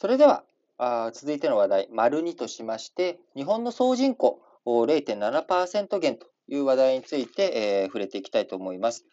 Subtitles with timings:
[0.00, 0.44] それでは、
[0.76, 9.04] あ続いての話題、丸2としまして、日本の総人口0.7%減という話題について、えー、触れていきたいと思います。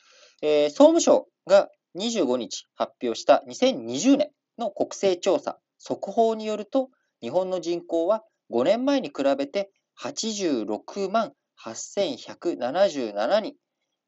[0.44, 4.30] えー、総務省が25日発表した2020年
[4.60, 8.22] の国勢調査速報によると、日本の人口は
[8.52, 11.34] 5年前に比べて86万
[11.66, 13.56] 8177人、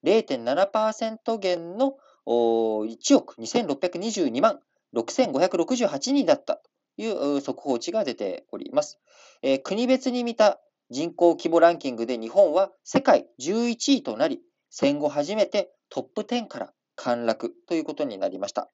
[0.05, 1.95] 0.7%減の
[2.27, 4.59] 1億2622万
[4.95, 6.61] 6568人だったと
[6.97, 8.99] いう速報値が出ております。
[9.41, 10.59] えー、国別に見た
[10.89, 18.69] 人口規模ランキングで日本は世界11位となり、戦後初めてトップ10から陥落ということになりました。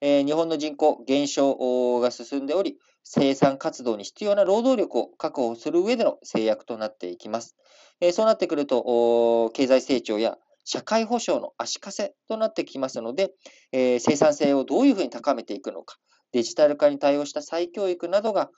[0.00, 7.56] えー、日本の人口減少が進んでおり、生産活動に必要な労働力を確保する上での制約となっていきます。
[8.00, 13.32] えー、そうなってくると、経済成長や社会保障の足かせとなってきますので、
[13.72, 15.96] えー、生産性をどういうふうに高めていくのか、
[16.32, 18.50] デジタル化に対応した再教育などが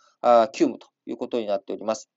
[0.52, 2.08] 急務ということになっております。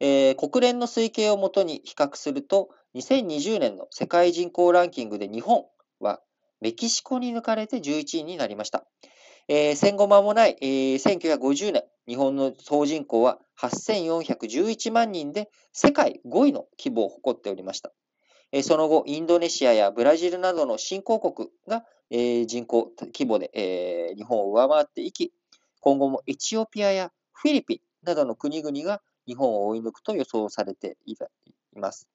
[0.00, 5.66] えー、国連の推計をもとに比較すると、2020年の世界人口ランキングで日本
[6.00, 6.20] は
[6.60, 8.84] メキシコに抜かれて11位になりました。
[9.48, 17.92] えー、戦後間もない、えー、1950年、日本の総人口は8411万人で世界5位の規模を誇っておりました。
[18.62, 25.32] その後、インドネシアやブラジルなどの新興国が人口規模で日本を上回っていき、
[25.80, 31.14] 今後もエチオピアやフィリピンなどの国々が日本を追い抜くと予想されてい
[31.76, 32.08] ます。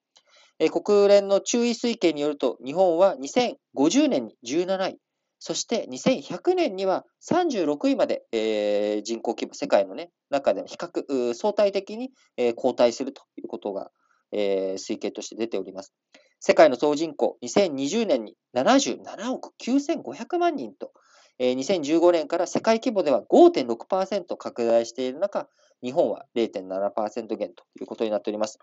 [0.72, 5.00] 国連の注意推計によると、日本は2050年に17位、
[5.40, 9.96] そして2100年には36位まで、人口規模、世界の、
[10.30, 12.12] 中での比較、相対的に、
[12.56, 13.92] 後退するということが、
[14.34, 15.94] 推計として出ております。
[16.40, 20.92] 世界の総人口、2020年に77億9500万人と、
[21.40, 25.50] 2015年から世界規模では5.6%拡大している中、
[25.84, 28.60] 日本は0.7%減ということになっております。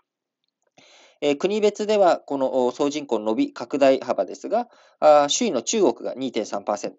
[1.39, 4.67] 国別では、この総人口の伸び拡大幅ですが、
[4.99, 6.91] 首位の中国が2.3%、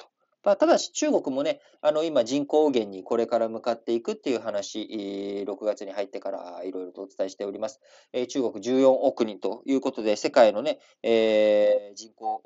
[0.45, 7.81] まあ、ただし中国もね、あの今人口減にこれから向かっていくっていう話、6月に入ってからいろいろとお伝えしております。
[8.13, 12.43] え中国14億人ということで、世界のね、えー、人口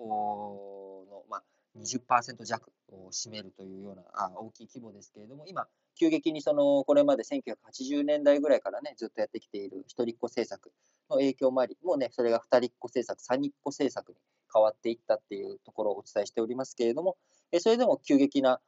[1.11, 1.43] の、まあ、
[1.77, 5.67] 20%弱を占めるというようなあ大きい規模ですけれども、今、
[5.99, 10.73] 急激にそのこれまで1980年代ぐらいからね、ずっとやってきている一人っ子政策
[11.11, 14.15] の影響もあり、もうね、それが二人っ子政策、三人っ子政策に
[14.53, 17.17] 変わっていったっていうところをお伝えしておりますけれども、
[17.61, 18.61] それでも急激な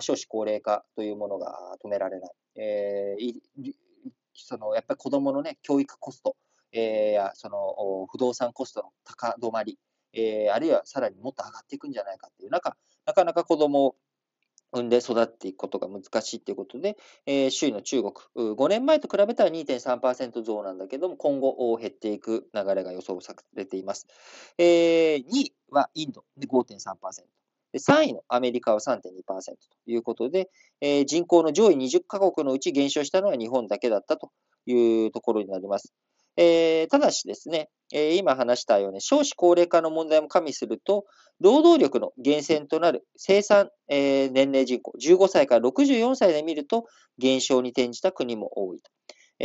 [0.00, 2.30] 少子高齢化というものが止められない。
[2.56, 3.72] えー、
[4.34, 6.36] そのやっぱり子どもの、ね、教育コスト、
[6.72, 9.78] えー、やその不動産コストの高止まり、
[10.12, 12.76] えー、あるいはさらにもっと上がっていくんじゃないかっていう中、
[13.06, 13.96] なかなか子どもを
[14.72, 16.96] 産んで育っていくことが難しいということで、
[17.26, 18.12] えー、首位の中国、
[18.54, 24.06] 5年前と比べたら2.3%増なんだけども、今後減っていく流れが予想されています。
[24.58, 27.39] えー、2位はインドで5.3%。
[27.74, 29.54] 3位のアメリカは3.2%と
[29.86, 30.48] いうことで、
[30.80, 34.30] えー、人口の上位20カ国のうち減少したのは日本だけだったと
[34.66, 35.92] いうところになります。
[36.36, 41.04] えー、ただしですね、えー、今話したように少子高齢化の問題も加味すると、
[41.40, 46.86] 労働力の源泉となる生産、えー、年齢人口、15歳から64歳で見ると
[47.18, 48.90] 減少に転じた国も多いと。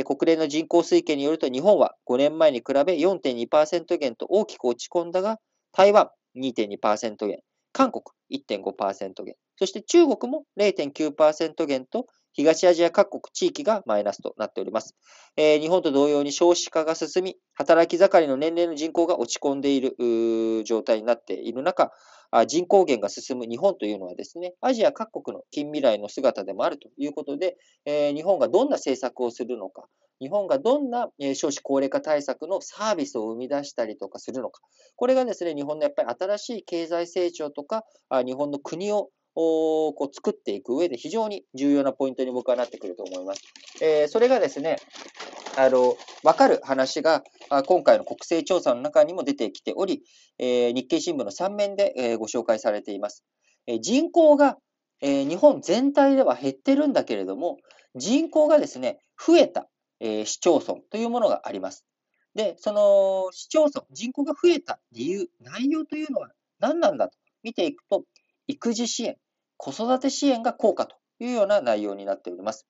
[0.04, 5.40] 国連の人口推計によると、日本は5年前に比べ4.2%減と大きく落ち込んだが、
[5.72, 7.40] 台湾2.2%減、
[7.76, 14.96] 韓国1.5%減、そして中国も0.9%減と、東アジア各国地域がマイナスとなっております。
[15.36, 21.92] えー、日本と同様に少子化が進み、働き盛りの年齢の人口が落ち込んでいる状態になっている中、
[22.48, 29.86] 人口減が進む日本というのはですね、アジア各国の近未来の姿でもあるということで、え、日本がどんな政策をするのか、
[30.20, 34.62] 日本がどんな少子高齢化対策のサービスを生み出したりとかするのか。
[34.96, 37.84] これがですね、日本のやっぱり新しい経済成長とか、
[38.26, 43.42] 日本の国をこう作っていく上で非常に重要なポイントに僕はなってくると思います。
[43.82, 44.78] え、それがですね、
[45.58, 47.24] あの、わかる話が、
[47.66, 50.04] 今回の国勢調査の中にも出てきており、
[50.38, 53.24] えー、日経新聞の3面で、えー、ご紹介されています。
[53.68, 54.58] えー、人口が、
[55.02, 57.58] え、日本全体では減ってるんだけれども、
[57.96, 59.68] 人口がですね、増えた、
[60.00, 61.86] え、市町村というものがあります。
[62.34, 66.30] で、その市町村、人口が増えた理由、内容というのは
[66.60, 68.04] 何なんだと見ていくと、
[68.48, 69.18] 育児支援、
[69.58, 72.68] 子育て支援が効果というような内容になっております。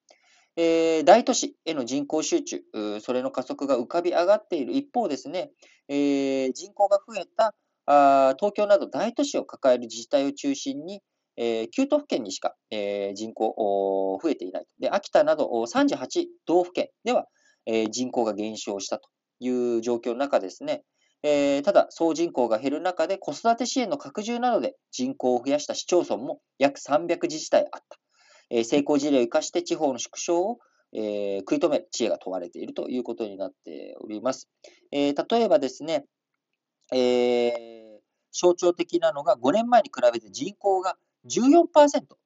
[0.58, 2.62] えー、大都市への人口集中、
[3.02, 5.52] それの加速が浮かび上がっている一方ですね、
[5.90, 7.54] えー、人口が増えた
[7.86, 11.02] あ東京など大都市を抱える自治体を中心に、
[11.38, 13.54] えー、9都府県にしか、えー、人口
[14.22, 14.66] 増えていない。
[14.80, 17.28] で、秋田など38道府県では、
[17.66, 19.10] えー、人口が減少したと
[19.40, 20.84] いう状況の中ですね、
[21.24, 27.98] えー、ただ、総人口が減る中で子育て支援の拡充などで人口を増やした市町村も約300自治体あった。
[28.50, 30.60] え、成功事例を生かして地方の縮小を、
[30.94, 34.50] えー、食い止める知恵が問われているということになっております。
[34.92, 36.06] え例えばですね、
[36.94, 37.76] えー
[38.36, 41.66] 象徴的なのが5年前に比べて人口が14%、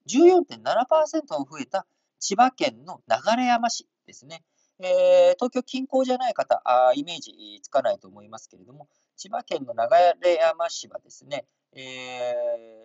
[0.07, 1.86] 14.7%増えた
[2.19, 4.44] 千葉県の流山市ですね。
[4.81, 8.88] え、東京近郊じゃない方あ、イメージつかないと思いますけれども、
[9.18, 12.33] 千葉県の流山市はですね、え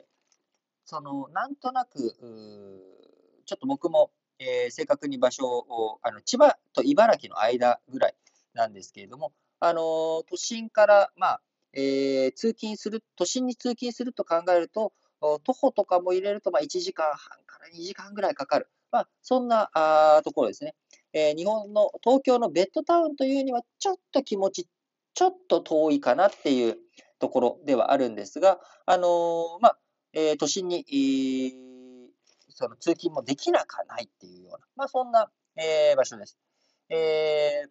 [0.02, 0.04] ー、
[0.84, 2.14] その、なんとなく、
[3.44, 8.14] ちょっと僕も、えー、正確に場所を、あの、千葉と茨城の間ぐらい
[8.55, 11.41] なんですけれども、あの都心から、まあ、
[11.73, 14.93] えー、通勤する、都心に通勤すると考えると、
[15.43, 18.69] 徒歩とかも入れると、まあ、1時間半から2時間ぐらいかかる。
[18.93, 20.75] まあ、そんなあところですね。
[21.12, 24.69] えー、日本の東京のベッドタウンというにはちょっと気持ち、
[25.14, 26.76] ちょっと遠いかなっていう
[27.19, 29.79] ところではあるんですが、あのー、まあ、
[30.12, 31.63] えー、都心に、えー、
[32.54, 36.38] その通勤もできなくないっていうような、まあ、そんな、えー、場所です。
[36.88, 37.68] えー、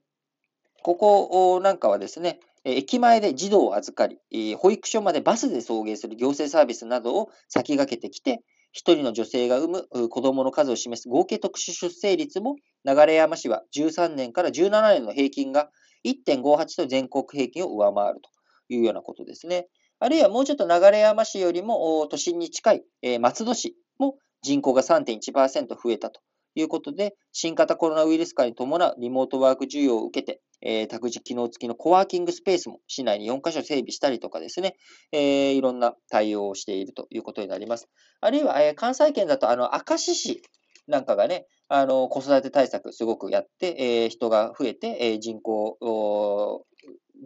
[0.83, 8.41] ここなんかはですね、駅前で児童を預かり、保育所までバスで送迎する行政サービスなどを先駆けてきて、
[8.75, 15.69] 1人の女性が産む子供の数を示す合計特殊出生率も、流山市は13年から17年の平均が
[16.05, 18.29] 1.58と全国平均を上回ると
[18.69, 19.67] いうようなことですね。
[19.99, 22.83] あるいはもうちょっと流山市よりも都心に近い
[23.19, 26.21] 松戸市も人口が3.1%増えたと
[26.55, 34.75] いうことで、新型コロナウイルス化に伴うリモートワーク需要を受けて、えー、託児機能付きのコワーキングスペースも市内に4カ所整備したりとかですね、
[35.11, 37.89] えー、いろんな対応をしているということになります。
[38.21, 40.41] あるいは、えー、関西圏だと、あの、明石市
[40.87, 45.77] なんかがね、あの、子育て対策すごくやって、えー、人が増えて、えー、人口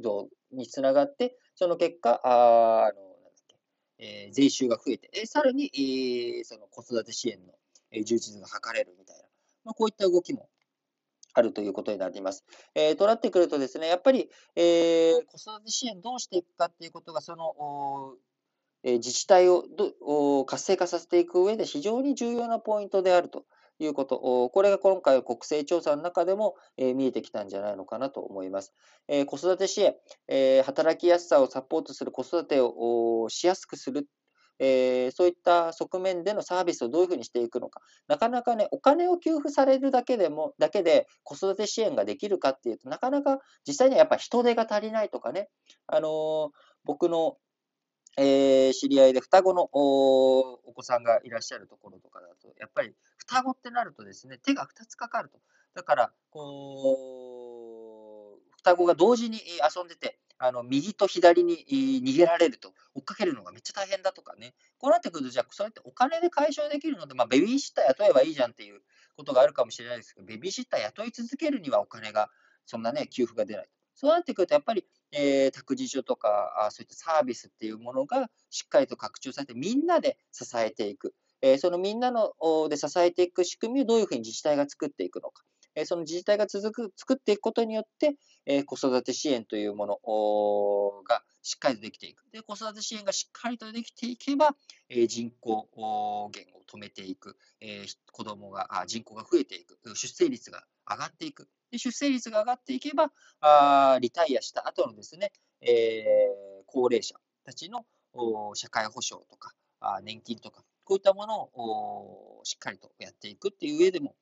[0.02, 3.06] 増につながって、その結果、ああの、
[4.00, 7.54] えー、税収が増えて、えー、さらに、えー、その子育て支援の、
[7.92, 9.24] えー、充実が図れるみたいな、
[9.66, 10.50] まあ、こういった動きも
[11.34, 12.44] あるということになります。
[12.74, 18.16] えー、となってくるとですね、やっぱり、えー、子育て支援どうしていくかっていうことが、その、
[18.84, 23.46] え、自治体をど活性化させていく上で非常に重要なポイントであると
[23.80, 28.74] いうこと、これが今回の国勢調査の中でも、見えてきたんじゃないのかなと思います。
[29.28, 34.08] 子育て支援、働きやすさをサポートする子育てをしやすくする
[34.60, 37.82] えー、そういった側面でのサービスをどういうふうにしていくのか。
[38.08, 45.50] なかなかね、お金を給付されるだけでも、だけで子育て支援ができるかっていうと、なかなか実際にはやっぱ人手が足りないとかね、
[45.88, 46.52] あの、
[46.84, 47.38] 僕の、
[48.18, 55.40] えー、知り合いで双子のお子さんがいらっしゃるところとかだと、やっぱり双子ってなるとですね、手が2つかかると。
[55.75, 57.60] だから、こ
[58.40, 64.54] う、双子が同時に遊んでて、あの、右と左に逃げられると、追っかけるのがめっちゃ大変だとかね。
[64.78, 68.81] こうなってくると、じゃあ、それってお金で解消できるので、まあ、ベビーシッター雇えばいいじゃんっていう
[69.16, 72.30] ことがあるかもしれないですけど、ベビーシッター雇い続けるにはお金が、
[72.66, 73.69] そんなね、給付が出ない。
[73.96, 81.13] そうなってくると、やっぱり、え、託児所とかあ、そういったサービスっていうものがしっかりと拡張されて、みんなで支えていく。
[81.42, 82.33] え、そのみんなの
[82.69, 85.44] で支えていく仕組みをどういうふうに自治体が作っていくのか。
[85.76, 88.16] えその自治体が続く、作っていくことによって、
[88.47, 92.23] え子育て支援というものがしっかりとできていく。
[92.31, 94.56] で、子育て支援がしっかりとできていけば、
[94.90, 95.69] え人口
[96.31, 101.48] 減を止めていく、え子供が、人口が増えていく、出生率が上がっていく。
[101.72, 107.16] で出生率が上がっていけば、あリタイアした後のですね、えー、高齢者
[107.46, 107.86] たちの
[108.54, 114.16] 社会保障とかあ年金とか、こういったものをしっかりとやっていくっていう上でも、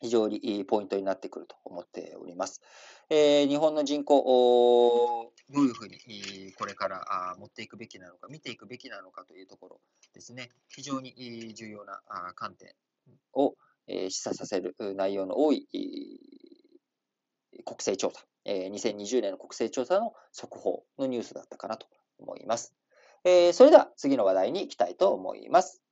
[0.00, 2.62] 非常にポイントになってくると思っております。
[3.10, 9.80] えー、日本の人口を、どういうふうにこれから持っていくべきなのか、見ていくべきなのかというところ
[10.14, 12.00] ですね、非常に重要な
[12.34, 12.72] 観点
[13.34, 13.56] を
[14.10, 15.66] 示唆させる内容の多い
[17.64, 21.86] 国勢調査、2020年の国勢調査の速報のニュースだったかなと
[22.18, 22.74] 思います。
[23.24, 25.82] それでは次の話題に行きたいと思います。